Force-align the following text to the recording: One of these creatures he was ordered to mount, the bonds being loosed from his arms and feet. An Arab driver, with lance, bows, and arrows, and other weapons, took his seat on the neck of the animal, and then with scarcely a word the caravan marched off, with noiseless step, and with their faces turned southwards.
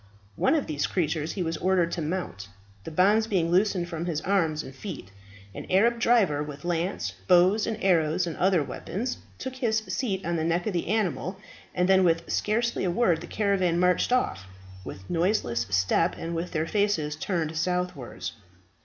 One 0.35 0.55
of 0.55 0.65
these 0.65 0.87
creatures 0.87 1.33
he 1.33 1.43
was 1.43 1.57
ordered 1.57 1.91
to 1.91 2.01
mount, 2.01 2.47
the 2.85 2.89
bonds 2.89 3.27
being 3.27 3.51
loosed 3.51 3.85
from 3.85 4.07
his 4.07 4.19
arms 4.21 4.63
and 4.63 4.73
feet. 4.73 5.11
An 5.53 5.67
Arab 5.69 5.99
driver, 5.99 6.41
with 6.41 6.65
lance, 6.65 7.13
bows, 7.27 7.67
and 7.67 7.77
arrows, 7.83 8.25
and 8.25 8.35
other 8.37 8.63
weapons, 8.63 9.19
took 9.37 9.57
his 9.57 9.77
seat 9.77 10.25
on 10.25 10.37
the 10.37 10.43
neck 10.43 10.65
of 10.65 10.73
the 10.73 10.87
animal, 10.87 11.37
and 11.75 11.87
then 11.87 12.03
with 12.03 12.27
scarcely 12.31 12.83
a 12.83 12.89
word 12.89 13.21
the 13.21 13.27
caravan 13.27 13.79
marched 13.79 14.11
off, 14.11 14.47
with 14.83 15.07
noiseless 15.07 15.67
step, 15.69 16.15
and 16.17 16.33
with 16.33 16.49
their 16.51 16.65
faces 16.65 17.15
turned 17.15 17.55
southwards. 17.55 18.31